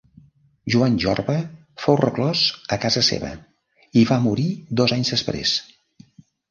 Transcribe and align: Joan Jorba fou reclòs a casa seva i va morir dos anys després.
Joan 0.75 0.95
Jorba 1.03 1.35
fou 1.83 1.99
reclòs 2.01 2.41
a 2.77 2.81
casa 2.87 3.05
seva 3.11 3.33
i 4.03 4.07
va 4.15 4.21
morir 4.27 4.51
dos 4.83 5.01
anys 5.01 5.17
després. 5.17 5.55